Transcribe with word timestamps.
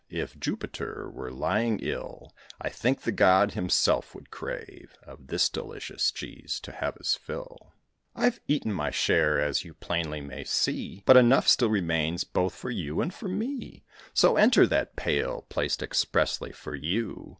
If 0.09 0.39
Jupiter 0.39 1.11
were 1.13 1.29
lying 1.29 1.77
ill, 1.79 2.33
I 2.59 2.69
think 2.69 3.01
the 3.03 3.11
god 3.11 3.51
himself 3.53 4.15
would 4.15 4.31
crave 4.31 4.95
Of 5.03 5.27
this 5.27 5.47
delicious 5.47 6.09
cheese 6.09 6.59
to 6.61 6.71
have 6.71 6.95
his 6.95 7.13
fill. 7.13 7.75
I've 8.15 8.39
eaten 8.47 8.73
my 8.73 8.89
share, 8.89 9.39
as 9.39 9.63
you 9.63 9.75
plainly 9.75 10.19
may 10.19 10.43
see, 10.43 11.03
But 11.05 11.17
enough 11.17 11.47
still 11.47 11.69
remains 11.69 12.23
both 12.23 12.55
for 12.55 12.71
you 12.71 12.99
and 12.99 13.13
for 13.13 13.27
me; 13.27 13.83
So, 14.11 14.37
enter 14.37 14.65
that 14.65 14.95
pail, 14.95 15.45
placed 15.49 15.83
expressly 15.83 16.51
for 16.51 16.73
you." 16.73 17.29